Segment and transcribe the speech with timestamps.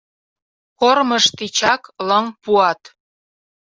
[0.79, 2.81] Кормыж тичак лыҥ пуат